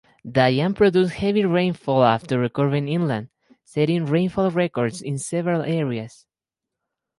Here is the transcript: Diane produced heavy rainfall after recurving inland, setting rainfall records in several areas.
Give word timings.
Diane 0.27 0.73
produced 0.73 1.13
heavy 1.13 1.45
rainfall 1.45 2.03
after 2.03 2.39
recurving 2.39 2.89
inland, 2.89 3.29
setting 3.63 4.07
rainfall 4.07 4.49
records 4.49 4.99
in 4.99 5.19
several 5.19 5.61
areas. 5.61 6.25